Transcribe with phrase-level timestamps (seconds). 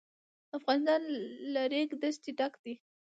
[0.57, 1.01] افغانستان
[1.53, 2.73] له د ریګ دښتې ډک دی.